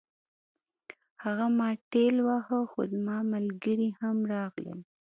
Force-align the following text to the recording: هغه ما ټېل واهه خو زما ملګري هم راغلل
هغه 1.23 1.45
ما 1.57 1.69
ټېل 1.91 2.15
واهه 2.27 2.59
خو 2.71 2.79
زما 2.93 3.17
ملګري 3.33 3.89
هم 3.99 4.17
راغلل 4.33 4.79